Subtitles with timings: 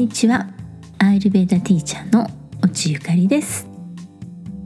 [0.00, 0.48] にちは。
[0.96, 2.26] アイルベーダティーチャーの
[2.62, 3.68] 落ちゆかりです。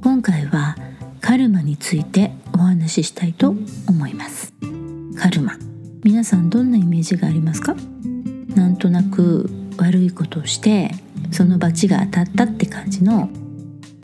[0.00, 0.76] 今回は
[1.20, 3.52] カルマについてお話ししたいと
[3.88, 4.54] 思います。
[5.18, 5.58] カルマ
[6.04, 7.74] 皆さんどんなイメージがありますか？
[8.54, 10.92] なんとなく悪いことをして
[11.32, 13.28] その罰が当たったって感じの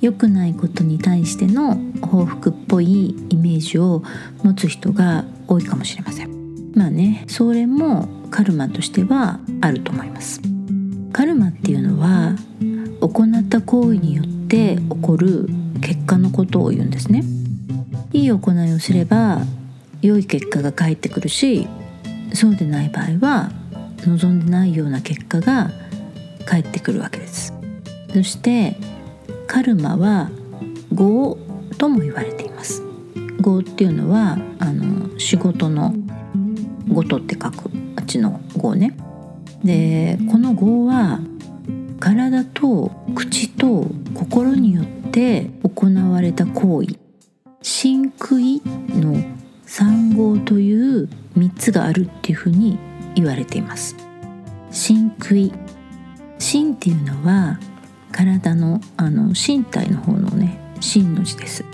[0.01, 4.03] 良くないことに対しての報復っぽいイメージを
[4.43, 6.73] 持つ人が多いかもしれません。
[6.75, 10.41] まあねそれもカルマとしてはあると思います。
[11.13, 12.37] カルマっていうのは
[13.01, 15.49] 行った行為によって起こる
[15.81, 17.23] 結果のことを言うんですね。
[18.13, 19.43] いい行いをすれば
[20.03, 21.69] 良い結果が返ってくるし
[22.33, 23.51] そうでない場合は
[24.07, 25.71] 望んでないような結果が
[26.47, 27.55] 返ってくるわけです。
[28.13, 28.77] そして
[29.47, 30.31] カルマは
[30.93, 31.39] 業
[31.79, 32.83] とも言われています。
[33.45, 35.95] 業っていうのはあの仕事の
[36.89, 38.97] ごとって書くあっちの業ね。
[39.65, 41.21] でこの業は
[41.99, 46.99] 体と口と心によって行われた行為。
[47.63, 48.63] 真悔
[48.99, 49.23] の
[49.67, 52.79] 三業という3つがあるっていうふうに
[53.15, 53.97] 言われています。
[54.71, 55.53] 真悔
[56.39, 57.61] 真っていうのは
[58.13, 61.65] 体のあの身体の方のね真の字です。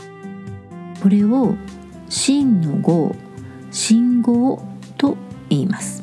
[1.03, 1.55] これを
[2.09, 3.15] 真の業
[3.71, 4.61] 信号
[4.99, 5.17] と
[5.49, 6.03] 言います。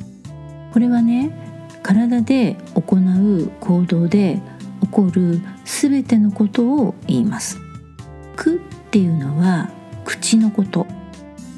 [0.72, 1.53] これはね
[1.84, 4.42] 体で行う行動で
[4.82, 7.60] 起こるすべてのことを言います。
[8.36, 9.70] 苦っていうのは
[10.06, 10.88] 口のこと。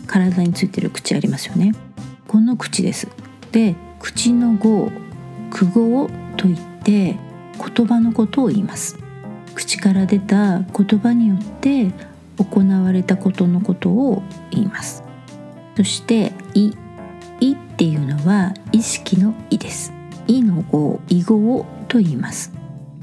[0.08, 1.74] 体についてる口ありますよね。
[2.28, 3.08] この口です。
[3.52, 4.92] で口の語
[5.50, 7.18] 苦語といって
[7.76, 8.98] 言葉のことを言います。
[9.54, 11.92] 口から出た言葉によって
[12.38, 15.04] 行われたことのことを言います。
[15.78, 16.74] そして意
[17.40, 19.95] 意っていうのは意識の意です。
[20.28, 22.52] 意の語意語と言います。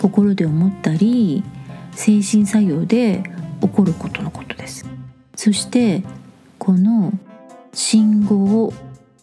[0.01, 1.44] 心で思ったり
[1.93, 3.22] 精神作用で
[3.60, 4.87] 起こることのことです。
[5.37, 6.03] そして
[6.59, 7.12] この
[7.72, 8.72] 信号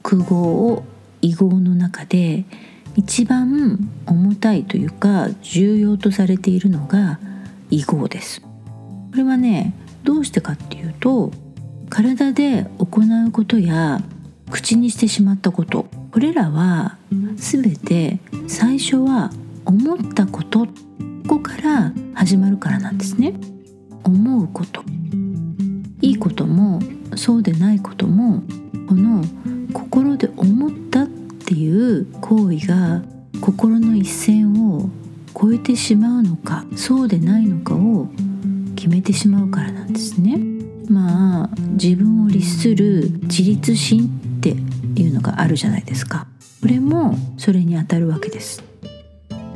[0.02, 0.84] 苦号
[1.22, 2.46] 意号の中で
[2.96, 7.20] 一番重たいというか重要とされているのが
[7.70, 8.42] 囲碁です。
[8.42, 8.48] こ
[9.16, 9.74] れはね
[10.04, 11.32] どうしてかっていうと
[11.90, 14.02] 体で行うことや
[14.52, 16.98] 口にしてしまったことこれらは
[17.36, 19.32] 全て最初は
[19.66, 20.72] 思ったことこ
[21.28, 23.36] こから始まるからなんですね
[24.04, 24.84] 思うこと
[26.02, 26.80] いいことも
[27.16, 28.42] そうでないことも
[28.88, 29.24] この
[29.74, 33.04] 心で思ったっていう行為が
[33.42, 34.90] 心の一線を
[35.36, 38.08] 越えてしまうのかそうでないのかを
[38.76, 40.40] 決めてしまうからなんですね。
[40.90, 44.50] まあ自分を律する自立心って
[45.02, 46.28] いうのがあるじゃないですか。
[46.62, 48.64] これもそれにあたるわけです。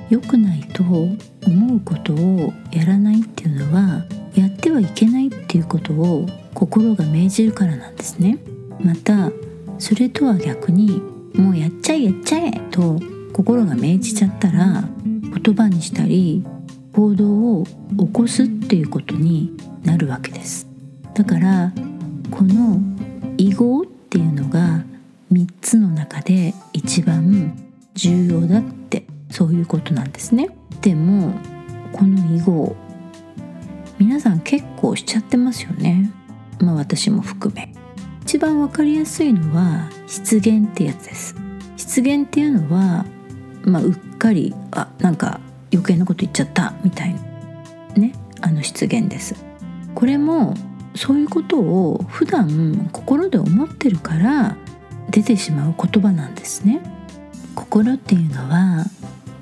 [0.09, 4.05] 良くないと思うことをやらないっていうのは
[4.35, 8.37] やってはいけないっていうことを心が命じるからなんですね。
[8.79, 9.31] また
[9.79, 11.01] それとは逆に
[11.33, 12.99] もうやっちゃえやっちゃえと
[13.33, 14.83] 心が命じちゃったら
[15.43, 16.43] 言葉にしたり
[16.93, 17.65] 行動を
[17.97, 20.67] 起こすっていうことになるわけです
[21.15, 21.73] だから
[22.29, 22.79] この
[23.37, 24.83] 囲碁っていうのが
[25.31, 27.57] 3つの中で一番
[27.95, 30.49] 重要だってそういうことなんですね。
[30.81, 31.33] でも
[31.93, 32.75] この囲碁
[33.97, 36.11] 皆さん結構しちゃってますよね。
[36.59, 37.73] まあ私も含め。
[38.21, 41.35] 一番わかりやすいのは失言ってやつです。
[41.75, 43.07] 失言っていうのは
[43.63, 45.41] まあうっかりあなんか
[45.71, 47.19] 余計なこと言っちゃったみたいな。
[47.95, 48.13] ね。
[48.41, 49.33] あの失言です。
[49.95, 50.53] これも
[50.95, 54.57] そういうことを普段心で思ってるから
[55.09, 56.81] 出てしまう言葉なんですね。
[57.55, 58.85] 心っていうのは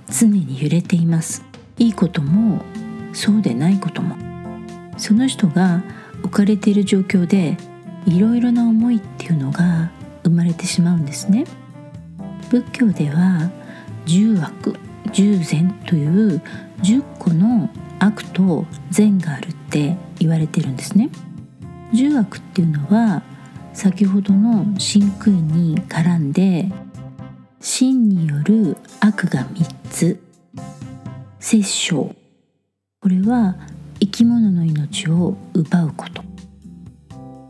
[0.09, 1.44] 常に揺れています。
[1.78, 2.62] いいことも
[3.13, 4.16] そうでないことも。
[4.97, 5.84] その人が
[6.23, 7.57] 置かれている状況で
[8.06, 9.91] いろいろな思いっていうのが
[10.23, 11.45] 生まれてしまうんですね。
[12.50, 13.50] 仏教では
[14.06, 14.75] 十悪
[15.13, 16.42] 十善という
[16.83, 17.69] 10個の
[18.00, 21.09] 悪と善があるって言われてるんですね。
[21.93, 23.21] 十悪っていうのは
[23.73, 26.71] 先ほどの真空に絡んで
[27.59, 30.19] 真による悪が3つ。
[31.39, 32.15] 殺生。
[32.99, 33.55] これは
[33.99, 36.23] 生き物の命を奪うこと。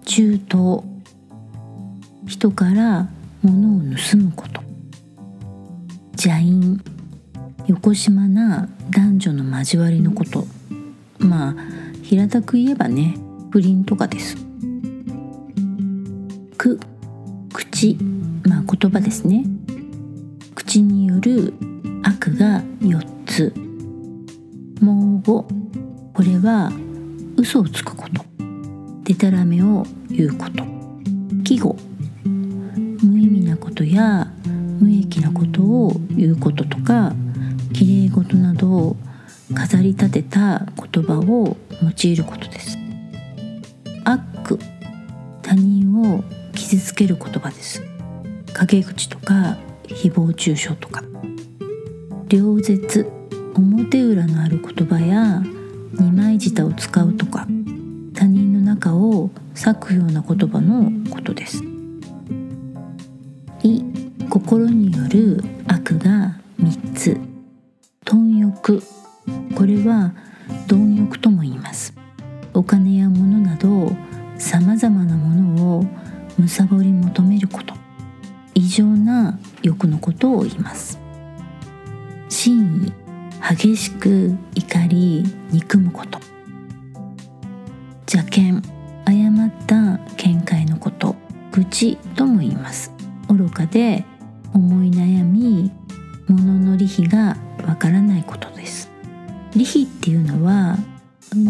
[0.06, 0.84] 中東
[2.26, 3.08] 人から
[3.42, 4.62] 物を盗むこと。
[6.14, 6.84] 邪因
[7.68, 10.46] 横島な男女の交わりのこと。
[11.20, 11.56] まあ
[12.02, 13.16] 平たく言えばね
[13.52, 14.38] 不倫とかです。
[16.58, 16.80] く
[17.54, 17.98] 口
[18.46, 19.46] まあ言葉ですね。
[20.56, 21.54] 口による
[22.02, 23.54] 悪が4つ。
[24.80, 25.46] 盲語。
[26.14, 26.72] これは
[27.36, 28.24] 嘘をつくこと。
[29.04, 30.64] でたらめを言うこと。
[31.44, 31.76] 季語。
[32.24, 34.32] 無意味なことや
[34.80, 37.14] 無益なことを言うこととか
[37.74, 38.98] きれい事などを
[39.54, 42.81] 飾り立てた言葉を用いることです。
[45.42, 46.24] 他人を
[46.54, 47.84] 傷つける言葉です。
[48.54, 49.58] 陰口とか
[49.88, 51.04] 誹謗中傷とか。
[52.28, 53.06] 両舌
[53.56, 55.44] 表裏のある言葉や
[55.94, 57.46] 二枚舌を使うとか
[58.14, 61.62] 他人の中を裂くような言葉のことです。
[63.64, 63.84] い
[64.30, 67.18] 心による悪が3つ。
[68.06, 68.82] 貪欲。
[69.56, 70.14] これは
[70.68, 71.94] 貪欲とも言います。
[72.54, 73.92] お金や物など
[74.38, 75.31] さまざまなも
[76.42, 77.74] のを貪り求めること
[78.54, 81.00] 異常な欲のことを言います
[82.30, 82.94] 真意
[83.56, 86.20] 激しく怒り憎むこと
[88.12, 88.62] 邪見
[89.06, 91.16] 誤った見解のこと
[91.52, 92.92] 愚痴とも言います
[93.28, 94.06] 愚かで
[94.54, 95.72] 思い悩み
[96.28, 98.90] 物の利比がわからないことです
[99.56, 100.78] 利比っていうのは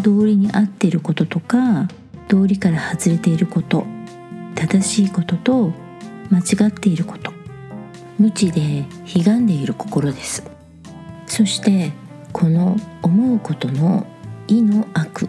[0.03, 1.87] 道理に合っていることとか
[2.27, 3.85] 道理から外れていること
[4.61, 5.73] 正しいことと
[6.29, 7.33] 間違っていること。
[8.19, 10.43] 無知で悲願でいる心です。
[11.25, 11.91] そして
[12.31, 14.05] この思うことの
[14.47, 15.27] 意の悪。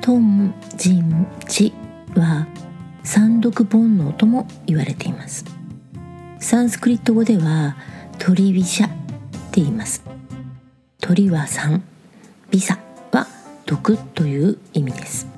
[0.00, 1.72] トンジンチ
[2.16, 2.48] は
[3.04, 5.44] 三毒煩悩とも言われています。
[6.40, 7.76] サンスクリット語では
[8.18, 8.90] 鳥ビシャっ
[9.52, 10.02] て言います。
[11.00, 11.80] 鳥は三
[12.50, 12.76] ビサ
[13.12, 13.28] は
[13.66, 15.37] 毒という意味です。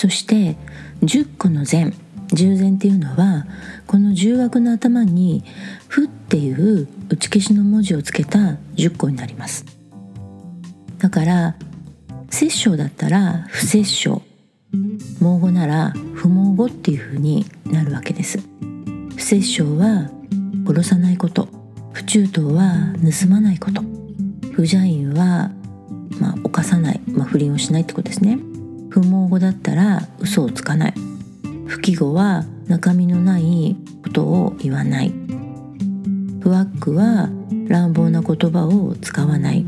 [0.00, 0.56] そして
[1.02, 1.92] 10個の禅
[2.32, 3.44] 従前っていうのは
[3.86, 5.44] この重枠の頭に
[5.88, 9.66] 「ふ」っていう打ち消しの文字をつけた10個になります。
[11.00, 11.54] だから
[12.30, 14.22] 殺生だったら不殺生
[15.20, 18.38] 盲語なら不盲語っていう風になるわけです。
[19.14, 20.10] 不殺生は
[20.66, 21.46] 殺さないこと。
[21.92, 23.82] 不中等は盗まないこと。
[24.52, 25.50] 不邪因は、
[26.18, 28.38] まあ、犯さない、まあ、不倫をしないってことですね。
[28.90, 30.94] 不毛語だったら嘘をつかない。
[31.66, 35.14] 不記語は中身のないことを言わない。
[36.40, 37.28] 不ワックは
[37.68, 39.64] 乱暴な言葉を使わない。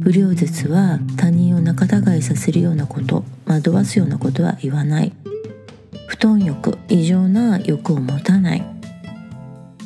[0.00, 5.12] 不良舌は他人を仲違いさせるようなこと惑わすようなことは言わない。
[6.06, 8.64] 不貪欲異常な欲を持たない。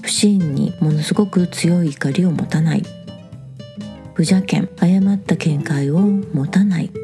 [0.02, 2.82] 不信にものすごく強い怒りを持たない。
[4.14, 7.01] 不邪見誤った見解を持たない。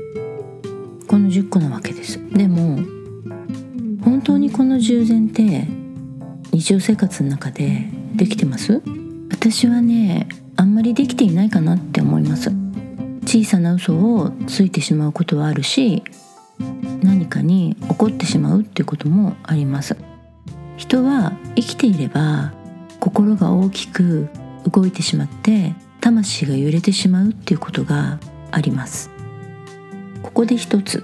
[1.08, 2.20] この10個なわけです。
[2.30, 2.76] でも
[4.04, 5.66] 本当にこの従前って
[6.52, 8.82] 日常生活の中でできてます？
[9.30, 12.50] 私はねあんまりできていないかなって思います。
[13.24, 16.02] 小さな嘘をついてしまうことはあるし
[17.02, 19.96] 何かに怒ってしまうっていうこともあります。
[20.76, 22.52] 人は生きていれば
[23.00, 24.28] 心が大きく
[24.70, 28.18] 動いてしまって魂が揺れてしまうっていうことが
[28.50, 29.10] あります。
[30.28, 31.02] ここで一つ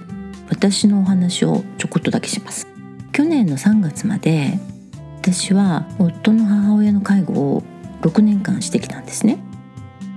[0.49, 2.67] 私のお話をちょこっとだけします。
[3.11, 4.59] 去年の3月まで
[5.17, 7.63] 私は夫の母親の介護を
[8.01, 9.39] 6年間してきたんですね。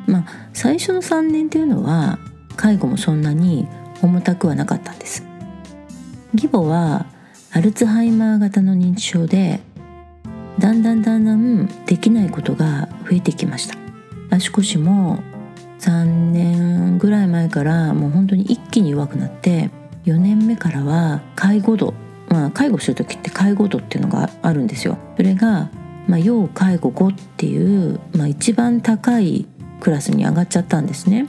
[0.06, 2.18] まあ最初の3年っていうのは
[2.56, 3.66] 介護もそんなに
[4.02, 5.24] 重たくはなかったんです。
[6.34, 7.06] 義母は
[7.52, 9.60] アルツハイマー型の認知症で
[10.58, 13.74] だんだんだんだんできないことが増えてきました。
[14.30, 15.22] 足腰も
[15.80, 19.70] 3年ぐらい前からもう本当に一気に弱くなって
[20.04, 21.94] 4年目からは介護度
[22.28, 24.98] まあ介護する時って介護度っていうのがあるんですよ。
[25.16, 25.70] それが、
[26.06, 29.46] まあ、要介護5っていう、まあ、一番高い
[29.80, 31.26] クラスに上がっちゃったんですね。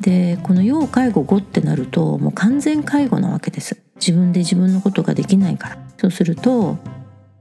[0.00, 3.80] でこの要介護5ってなるともう完全介護なわけです。
[3.96, 5.78] 自分で自分のことができないから。
[5.98, 6.78] そうすると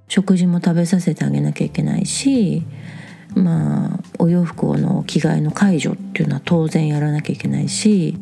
[0.10, 2.64] 食事も食べさせてあげなきゃいけないし
[3.36, 8.18] まあお洋服の着替えの介助っていうのは当然やらなきゃいけないし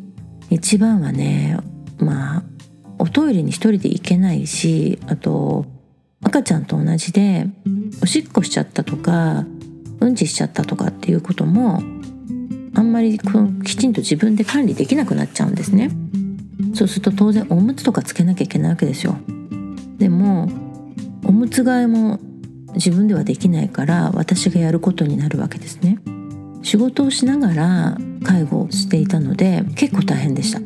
[0.50, 1.58] 一番はね
[1.98, 2.44] まあ
[3.00, 5.66] おトイレに一人で行けないしあと
[6.24, 7.48] 赤ちゃんと同じで
[8.02, 9.46] おしっこしちゃったとか
[10.00, 11.82] うんちしちゃったとかっていうことも
[12.76, 15.90] あんまりこのきちんと自分で管理できなくなっちゃうんですね。
[16.76, 19.18] そうすると当然おむつとかつけなきゃいけないわけですよ。
[19.98, 20.48] でも
[21.26, 22.20] おむつ替えも
[22.78, 26.00] 自分ではできないから私がやることになるわけですね。
[26.64, 30.60] 仕事をしながら介護をしていたので結構大変でした。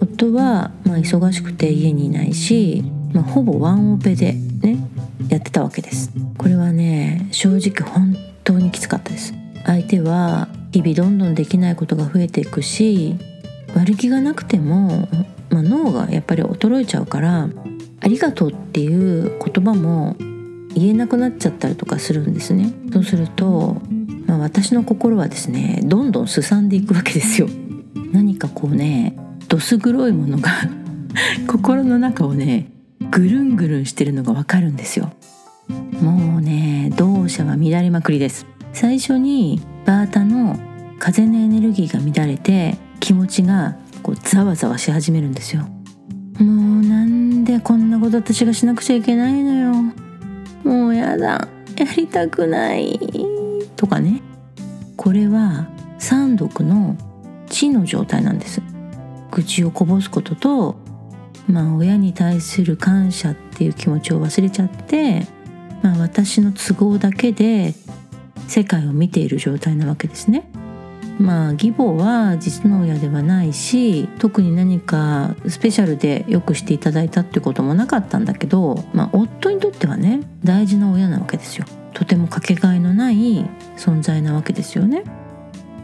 [0.00, 4.78] 夫はまあ忙しくて家にいないし、まあ、ほぼワンオペでね
[5.28, 6.10] やってたわけです。
[6.38, 9.34] これはね正直本当にきつかったです。
[9.64, 13.16] 相手は日々どんどんできないことが増えていくし
[13.74, 15.08] 悪気がなくても、
[15.50, 17.48] まあ、脳がやっぱり衰えちゃうから
[18.00, 20.16] 「ありがとう」っていう言葉も
[20.74, 22.72] 言えなくなっちゃったりとかするんですね。
[22.92, 23.80] そうすると、
[24.26, 27.48] まあ、私の心はですねどんどんすさんでいくわけですよ。
[28.12, 29.16] 何かこうね
[29.48, 30.50] どす黒いものが
[31.46, 32.70] 心の中をね
[33.10, 35.12] ぐるんぐるんしてるのがわかるんですよ。
[36.00, 40.58] もうね同社は乱れまくりです最初にバータの
[40.98, 45.62] 風のエネルギーが乱れて気持ちがこうざわざわし始めるんですよ
[46.38, 49.74] もうなんでこんなこと私がしなくちゃいけないのよ
[50.64, 51.48] もうやだ。
[51.76, 52.98] やりたくない。
[53.76, 54.20] とかね。
[54.96, 56.96] これは三毒の
[57.48, 58.62] 地の状態なんです。
[59.30, 60.76] 愚痴をこぼすことと
[61.48, 65.26] まあ親に対する感謝っていう気持ちを忘れちゃって
[65.82, 67.74] まあ、私の都合だけで
[68.46, 70.48] 世界を見ている状態なわけですね。
[71.18, 81.66] まあ義母は実の親ではないし特に何かスペシャルでよくしていただいたってこともなかったんだけど、まあ、夫にとってはね大事な親なわけですよ。
[81.94, 83.44] とてもかけがえのない
[83.76, 85.04] 存在なわけですよね。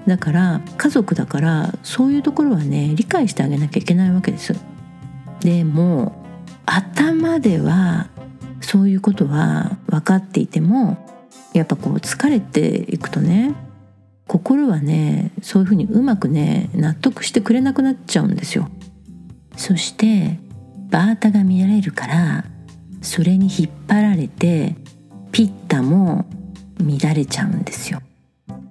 [0.06, 4.54] だから家族だからそういうところはね理解してあげなきゃいけないわけです。
[5.40, 6.24] でも
[6.64, 8.08] 頭では
[8.60, 10.96] そういうことは分かっていても
[11.52, 13.54] やっぱこう疲れていくとね
[14.28, 18.68] 心はねそういうふうにうまくね納得してくれなくなっちゃうんですよ。
[19.56, 20.38] そして
[20.90, 22.44] バータが見られるから
[23.02, 24.76] それに引っ張られて
[25.32, 26.26] ピッタも
[26.78, 28.00] 乱れちゃうんですよ。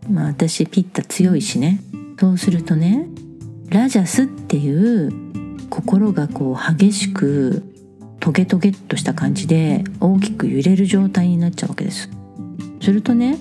[0.10, 1.82] まあ私ピッタ強いしね
[2.20, 3.08] そうするとね
[3.70, 5.12] ラジャスっていう
[5.70, 7.64] 心がこう激しく
[8.20, 12.10] トゲトゲっとした感じで大きく揺れる状態になっちゃうわけです
[12.80, 13.38] するとね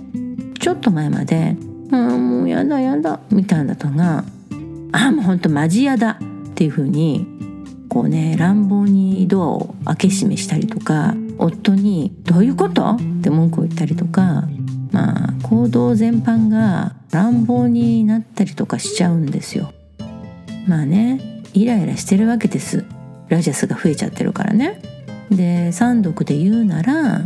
[0.59, 1.57] ちょっと前まで
[1.93, 4.25] 「あもうやだやだ」みたいなのが
[4.93, 6.19] 「ああもうほんとマジやだ」
[6.51, 7.27] っていう風に
[7.89, 14.49] こうね乱暴にドアを開け閉めしたりとか夫に「どういうこと?」って文句を言ったりとか
[14.93, 19.73] まあ行動全般が乱暴になったりとかしちゃうんですよ。
[20.67, 21.21] まあね
[21.55, 22.85] イライラしてるわけです
[23.29, 24.81] ラジャスが増えちゃってるからね
[25.31, 27.23] で三毒で言うなら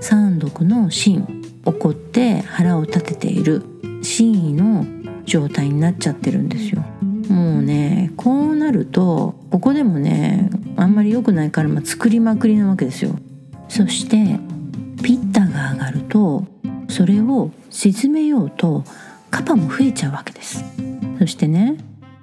[0.00, 1.26] 三毒の芯
[1.64, 3.62] 怒って腹を立てている
[4.02, 4.84] 真意の
[5.24, 6.84] 状態になっちゃってるんですよ。
[7.28, 13.16] もうねこうなるとここでもねあんまり良くないカルマ作りまくりなわけですよ。
[13.68, 14.38] そして
[15.02, 16.44] ピッタが上がると
[16.88, 18.84] それを沈めようと
[19.30, 20.64] カパも増えちゃうわけです。
[21.18, 21.76] そしてね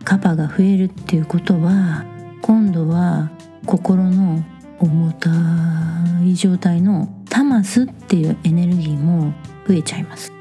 [0.04, 2.06] カパが増えるっていうことは
[2.42, 3.32] 今度は
[3.66, 4.44] 心の
[4.80, 5.30] 重た
[6.24, 9.34] い状態のタマスっていうエネルギーも
[9.68, 10.32] 増えちゃいます。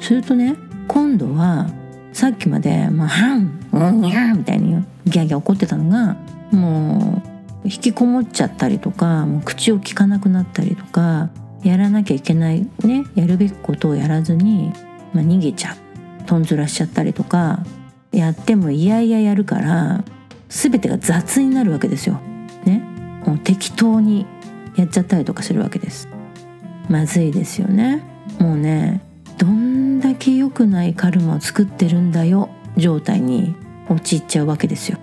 [0.00, 0.56] するとね
[0.88, 1.68] 今度は
[2.12, 6.16] さっきまで「まあ、ハンうんにゃみたいにギャーギャ怒ってたのが
[6.50, 7.22] も
[7.64, 11.30] う引きこもっちゃったりとかもう口を聞かなくなったりとか
[11.62, 14.72] やらなきゃいけないねやるべきことをやらずに、
[15.12, 17.60] まあ、逃げちゃうとんずらしちゃったりとか
[18.12, 20.04] やってもいやいややるから
[20.48, 22.20] 全てが雑になるわけですよ。
[22.64, 22.82] ね、
[23.26, 24.26] もう適当に
[24.76, 26.08] やっちゃったりとかするわけです。
[26.88, 28.02] まずいですよね。
[28.38, 29.02] もうね
[29.38, 33.54] どんだけ良くないカルマを作ってるんだよ状態に
[33.88, 34.98] 陥っちゃうわけですよ。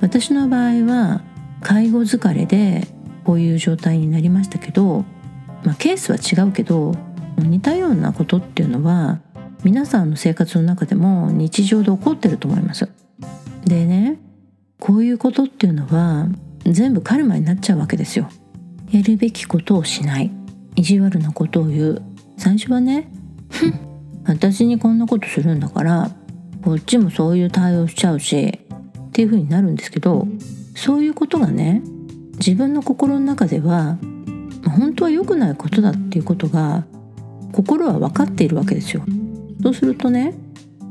[0.00, 1.22] 私の場合は
[1.60, 2.86] 介護疲れで
[3.24, 5.04] こういう状態になりましたけど、
[5.64, 6.94] まあ、ケースは違うけど
[7.38, 9.20] 似たようなことっていうのは
[9.62, 12.88] 皆さんの生活の中でも日常で起こってると思います。
[13.64, 14.18] でね
[14.78, 16.28] こういうことっていうのは
[16.66, 18.28] 全部カルマになっちゃうわけですよ
[18.90, 20.30] やるべきことをしない
[20.76, 22.02] 意地悪なことを言う
[22.36, 23.10] 最初はね
[24.26, 26.10] 私にこんなことするんだから
[26.64, 28.58] こっちもそういう対応しちゃうし
[29.08, 30.26] っていう風になるんですけど
[30.74, 31.82] そういうことがね
[32.38, 33.98] 自分の心の中では
[34.66, 36.84] 本当は良くないことだっていうことが
[37.52, 39.04] 心は分かっているわけですよ。
[39.62, 40.34] そうするとね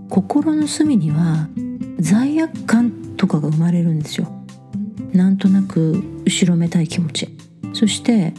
[0.10, 1.50] 心の隅には
[2.00, 4.28] 罪悪感とかが生まれるんですよ。
[5.12, 7.36] なんとなく後ろめたい気持ち。
[7.74, 8.34] そして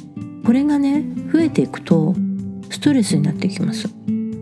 [0.44, 2.14] これがね増えていくと
[2.74, 3.88] ストレスになってきます。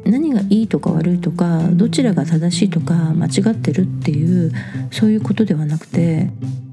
[0.07, 4.51] 何がいいとか悪いとかどちらが正しいとか間違ってるっていう
[4.91, 6.31] そういうことではなくて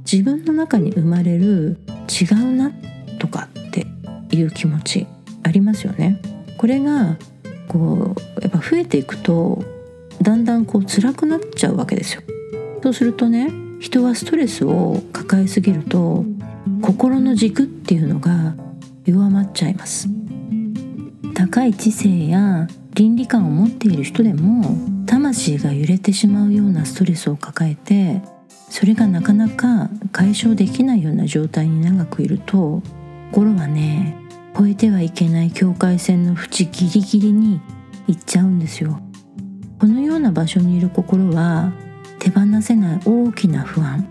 [0.09, 1.77] 自分の中に生まれる
[2.09, 2.71] 違うな
[3.19, 3.85] とかって
[4.31, 5.05] いう気持ち
[5.43, 6.21] ありますよね。
[6.57, 7.17] これが
[7.67, 9.61] こうやっぱ増えていくと
[10.21, 12.21] だんだんこう辛くなっちゃうわけですよ。
[12.81, 13.51] そうするとね
[13.81, 16.23] 人はストレスを抱えすぎると
[16.81, 18.55] 心の軸っていうのが
[19.05, 20.07] 弱まっちゃいます。
[21.33, 28.21] 高い知性や倫理観を持っている人でも魂が揺れてしまうようなストレスを抱えて
[28.69, 32.81] それがなかなか解消できないような状態に長くいると
[33.31, 34.17] 心はね
[34.53, 37.61] 越えてはいけない境界線の縁ギリギリに
[38.07, 38.99] 行っちゃうんですよ。
[39.79, 41.71] このような場所にいる心は
[42.19, 44.05] 手放せない大きな不安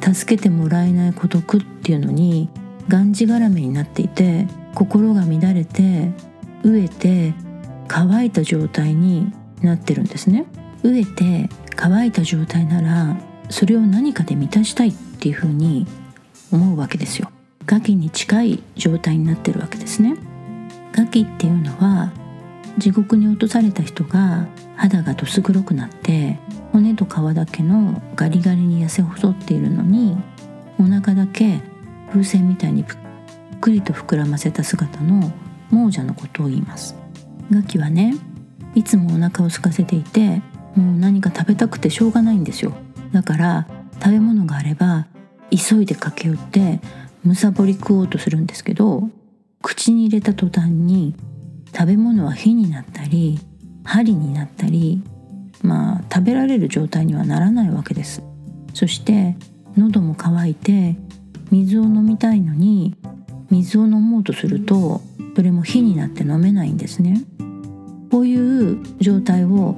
[0.00, 2.50] 助けてもらえない孤独っていうのに
[2.88, 6.10] がんじがらめになっていて心が乱れて
[6.62, 7.34] 飢えて
[7.88, 10.46] 乾いた状態になってるんですね。
[10.82, 13.16] 飢えて乾いた状態なら
[13.48, 15.86] それを何かで満たしたいっていうふうに
[16.50, 17.30] 思うわけですよ。
[17.66, 20.16] ガキに近い状態になってるわけですね。
[20.92, 22.12] ガキっていうのは
[22.78, 26.38] 地獄に落とされた人が肌がどす黒くなって
[26.72, 30.16] 骨と皮だけのガリガリに痩せ細っているのに
[30.78, 31.60] お腹だけ
[32.10, 32.98] 風船みたいにぷっ
[33.60, 35.32] くりと膨らませた姿の
[35.72, 36.94] 亡者のことを言います。
[37.50, 38.14] ガキはね
[38.74, 40.40] いつもお腹を空かせていて
[40.76, 42.72] もう何か食べたくてしょうがないんですよ。
[43.12, 45.06] だから食べ物があれば
[45.50, 46.80] 急いで駆け寄って
[47.24, 49.08] むさぼり食おうとするんですけど
[49.60, 51.14] 口に入れた途端に
[51.74, 53.38] 食べ物は火になったり
[53.84, 55.02] 針になったり
[55.62, 58.22] まあ食べられる状態にはならないわけです。
[58.74, 59.36] そして
[59.76, 60.96] 喉も渇いて
[61.50, 62.96] 水を飲みたいのに
[63.50, 65.02] 水を飲もうとすると
[65.34, 67.22] それも火になって飲めないんですね。
[68.10, 69.76] こういう状態を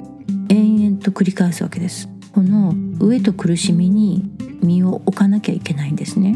[0.49, 2.09] 延々と繰り返すわけです。
[2.33, 4.29] この飢えと苦しみに
[4.61, 6.35] 身を置かなきゃいけないんですね、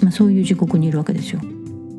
[0.00, 1.40] まあ、そういう地獄にいるわけですよ。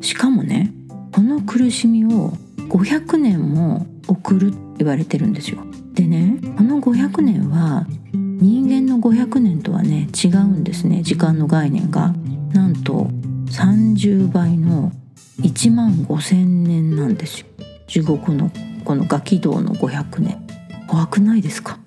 [0.00, 0.72] しかもね
[1.12, 2.32] この苦しみを
[2.70, 5.58] 500年も送るって言われてるんですよ。
[5.92, 11.02] でねこの500年は人間の500年とはね違うんですね。
[11.02, 12.14] 時間の概念が。
[12.52, 13.08] なんと
[13.46, 14.92] 30倍の
[15.40, 17.46] 1万5,000年なんですよ。
[17.86, 18.50] 地獄の
[18.84, 20.46] このガキ道の500年。
[20.86, 21.78] 怖くないですか？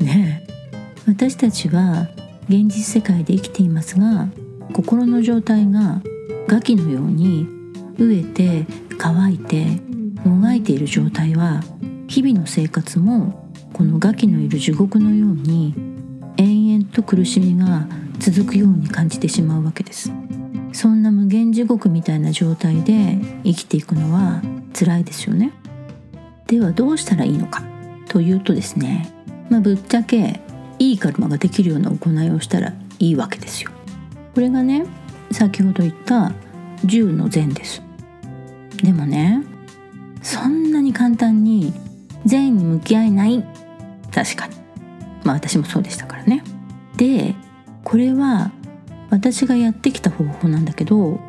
[0.00, 0.50] ねえ。
[1.06, 2.08] 私たちは
[2.48, 4.28] 現実世界で生きていますが
[4.72, 6.02] 心の状態が
[6.48, 7.46] ガキのように
[7.96, 8.66] 飢えて
[8.98, 9.66] 乾いて
[10.24, 11.62] もがいている状態は
[12.08, 15.74] 日々の生活もこのガキのいる地獄のように
[16.36, 17.86] 延々と苦しみが
[18.18, 20.12] 続くように感じてしまうわけです
[20.72, 25.52] そんな無限地獄みたいな状態で生きていくのは辛いですよね。
[26.46, 27.62] ではどうしたらいいのか。
[28.08, 29.08] というとですね。
[29.48, 30.40] まあ、ぶっちゃけ
[30.80, 33.70] いいカルマができるような行いをしたらいいわけですよ。
[34.34, 34.84] これがね
[35.30, 36.32] 先ほど言った
[36.86, 37.82] 10の善です。
[38.82, 39.44] でもね
[40.22, 41.72] そんなに簡単に
[42.24, 43.44] 善に向き合えない。
[44.12, 44.56] 確かに。
[45.24, 46.42] まあ私もそうでしたからね。
[46.96, 47.34] で
[47.84, 48.50] これは
[49.10, 51.20] 私がやってきた方法なんだけど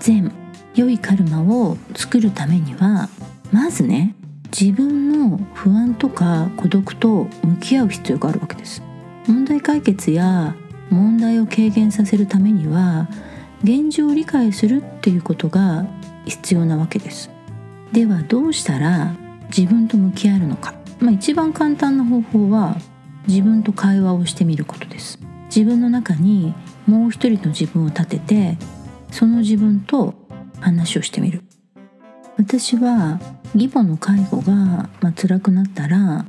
[0.00, 0.32] 善
[0.74, 3.08] 良いカルマを作るためには
[3.52, 4.14] まずね
[4.56, 8.82] 自分の不安とか孤独と向き合う必要があるわけです。
[9.26, 10.56] 問題解決や
[10.90, 13.08] 問題を軽減させるためには
[13.62, 15.86] 現状を理解するっていうことが
[16.24, 17.30] 必要なわけです。
[17.92, 19.14] ではどうしたら
[19.54, 22.76] 自分と向き合えるのか、まあ、一番簡単な方法は
[23.26, 25.18] 自分と会話をしてみることです。
[25.54, 26.54] 自分の中に
[26.88, 28.58] もう一人の自分を立てて
[29.10, 30.14] その自分と
[30.58, 31.42] 話をしてみる。
[32.38, 33.20] 私は
[33.54, 36.24] 義母の介護が、まあ、辛くなったら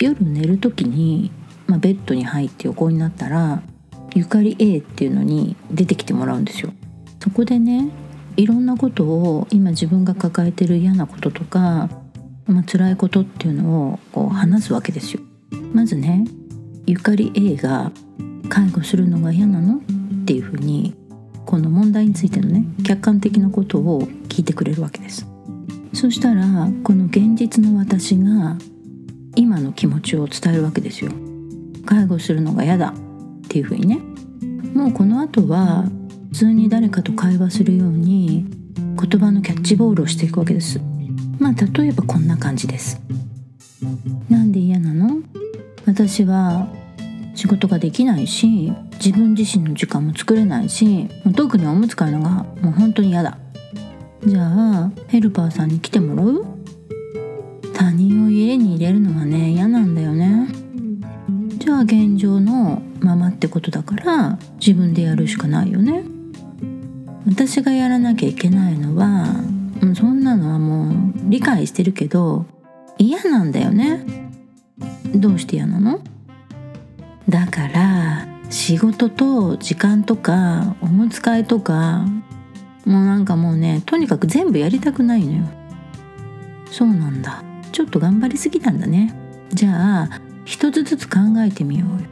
[0.00, 1.30] 夜寝る時に、
[1.66, 3.62] まあ、ベッドに入って横になったら
[4.14, 6.72] ゆかり A っていうのに出てきてもらうんですよ。
[7.22, 7.90] そこでね
[8.36, 11.88] いろんなことを今自分が抱えてる嫌なこととか、
[12.46, 15.20] まあ辛いことっていうのをこう話すわけですよ。
[15.72, 16.24] まずね
[16.86, 17.92] ゆかり A が
[18.48, 19.76] 介護するのが嫌なの？
[19.76, 19.80] っ
[20.30, 20.94] ていうふうに
[21.44, 25.26] この問題についてのね客観的なことを聞いてくれるわけです。
[25.92, 26.44] そしたら
[26.84, 28.56] この現実の私が
[29.34, 31.10] 今の気持ちを伝えるわけですよ。
[31.84, 32.90] 介護するのが嫌だ。
[32.90, 32.92] っ
[33.48, 33.98] ていうふうにね。
[34.72, 35.88] もうこの後は
[36.30, 38.46] 普通に誰かと会話するように
[38.78, 40.80] 言葉のキャッチボールをしていくわけです。
[41.40, 43.00] まあ例えばこんな感じです。
[44.28, 45.22] なんで嫌なの？
[45.86, 46.68] 私は
[47.34, 53.38] 仕事ができないし自分自身の時間も作れないし特におむつ替えのがもう本当に嫌だ。
[54.26, 56.44] じゃあヘルパーさんに来てもらう？
[57.72, 60.48] 他人を家に入れるのはね嫌なんだよね。
[61.56, 66.04] じゃあ現状のままってことだから自分でやるしかないよね。
[67.26, 69.26] 私がやらなきゃいけないのは
[69.94, 72.44] そんなのはもう理解してるけど
[72.98, 74.04] 嫌なんだよね。
[75.14, 76.00] どうして嫌なの？
[77.28, 82.04] だから仕事と時間とかおむつ替えとか
[82.84, 85.44] もうなんかもうねとにかく全部やりたくないのよ。
[86.70, 87.42] そうなんだ。
[87.72, 89.14] ちょっと頑張りすぎたんだね。
[89.50, 92.08] じゃあ一つずつ考えてみようよ。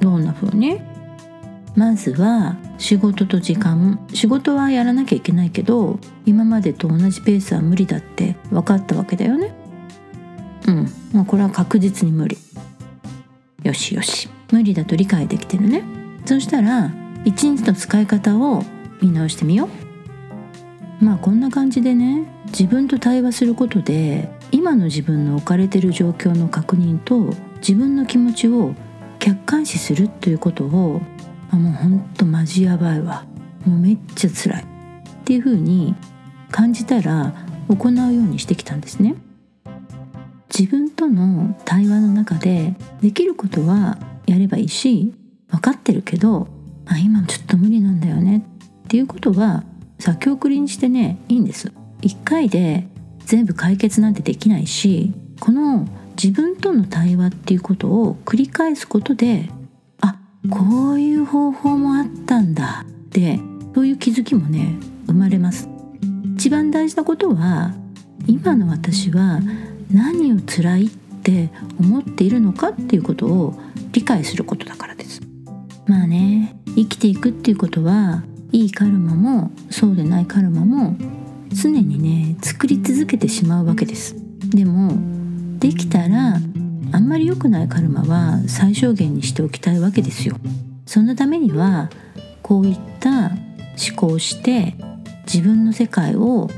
[0.00, 0.80] どんな風に？
[1.76, 4.00] まずは仕事と時間。
[4.14, 9.52] 仕事はやらなきゃいけないけど今までと同じペースは無理だって分かったわけだよね。
[10.66, 10.88] うん。
[11.12, 12.38] もうこれは確実に無理。
[13.62, 14.28] よしよし。
[14.50, 15.84] 無理だと理解できてるね。
[16.24, 16.92] そしたら
[17.24, 18.62] 一日の使い方を
[19.02, 19.68] 見直してみよ
[21.00, 21.04] う。
[21.04, 28.74] まあこんな感じでね自分と対話することで今の自分の置かれてる状況の確認と自分の気持ちを
[29.18, 31.00] 客観視するということを
[31.50, 33.26] あもうほんとマジやばいわ。
[33.64, 34.62] もうめっちゃ辛い。
[34.62, 34.66] っ
[35.24, 35.94] ていう風に
[36.50, 37.34] 感じたら
[37.68, 39.14] 行うようにしてきたんですね。
[40.56, 43.98] 自分との対話の中でできることは
[44.32, 45.12] やればいいし
[45.48, 46.48] 分かってるけど
[46.86, 48.44] あ今ちょっと無理なんだよね。
[48.84, 49.64] っていうことは
[49.98, 51.72] 先送りにしてねいいんです。
[52.00, 52.88] 一回で
[53.18, 55.86] 全部解決なんてできないしこの
[56.22, 59.50] 自分との対話っていうことを繰り返すことで
[60.00, 60.18] あ
[60.50, 62.86] こういう方法もあったんだ。
[62.88, 63.40] って
[63.74, 65.68] そういう気づきもね生まれます。
[66.36, 67.74] 一番大事なことは
[68.26, 69.40] 今の私は
[69.90, 70.90] 何を辛い
[71.28, 73.54] って思っているのかっていうことを
[73.92, 75.20] 理解することだからです。
[75.86, 80.96] まあね生きていくっていうことはいいカルマもそうでないカルマも
[81.50, 84.16] 常にね作り続けてしまうわけです。
[84.50, 84.92] でも
[85.58, 86.38] できたら
[86.92, 90.36] あんまり良くないカルマは最小限にしておきたいわけですよ。
[90.86, 91.90] そのためには
[92.42, 94.74] こういった思考をして
[95.26, 96.48] 自分の世界を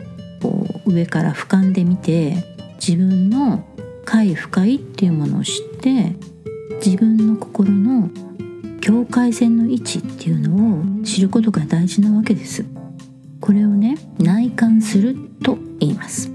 [0.41, 2.45] こう上から俯瞰で見て
[2.81, 3.65] 自分の
[4.05, 6.15] 快不快っていうものを知って
[6.85, 8.09] 自分の心の
[8.81, 12.65] 境界線の位置っていうのを知ることが大事なわけです。
[13.41, 16.31] これをね内観すると言います。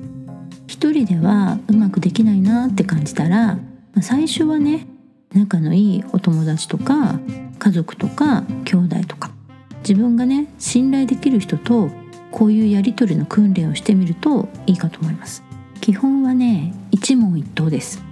[0.67, 3.57] 一人ではうまくできないなって感じたら
[4.01, 4.87] 最初はね
[5.33, 7.19] 仲のいいお友達とか
[7.59, 9.31] 家族とか兄弟とか
[9.79, 11.89] 自分がね信頼できる人と
[12.31, 15.44] こういうやり取りの訓練をしてみるといいかと思います。
[15.81, 18.03] 基本はね一問一答です。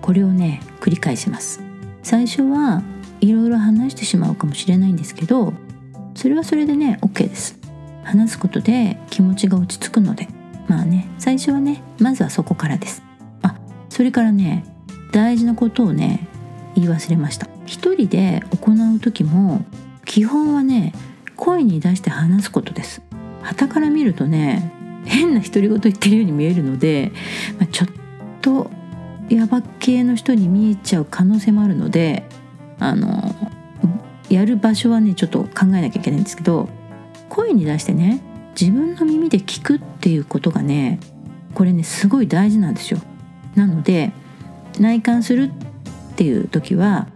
[0.00, 1.62] これをね繰り返します。
[2.02, 2.82] 最初は
[3.20, 5.52] いろいろ話してしまうかもしれないんですけど
[6.14, 7.58] それはそれでね OK です。
[8.04, 10.28] 話すことで気持ちが落ち着くので。
[10.68, 13.02] まあね最初はねまずはそこからです。
[13.42, 13.56] あ
[13.88, 14.64] それからね
[15.12, 16.28] 大事なことをね
[16.74, 17.48] 言い忘れました。
[17.66, 19.64] 一人で行う時も
[20.04, 20.94] 基本はね
[21.36, 23.02] 声に出して話すことです。
[23.42, 24.72] 旗から見るとね
[25.04, 27.12] 変な独り言言ってるように見えるので、
[27.58, 27.88] まあ、ちょっ
[28.40, 28.70] と
[29.28, 32.28] ヤバ系の人に見えちゃう可能性もあるので
[32.78, 33.34] あの
[34.28, 36.68] やる場所はねちょっと考えなきゃいけないんですけど
[37.28, 38.22] 声に出してね
[38.58, 41.00] 自分の耳で聞くっていうことがね
[41.54, 43.00] これねすごい大事なんですよ。
[43.54, 44.12] なので
[44.78, 45.50] 内観する
[46.12, 47.08] っていう時は